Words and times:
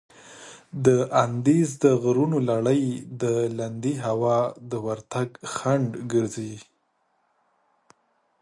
د 0.85 0.87
اندیز 1.23 1.69
د 1.83 1.85
غرونو 2.03 2.37
لړي 2.51 2.83
د 3.21 3.23
لندې 3.59 3.93
هوا 4.05 4.39
د 4.69 4.73
ورتګ 4.85 5.29
خنډ 5.53 5.89
ګرځي. 6.11 6.55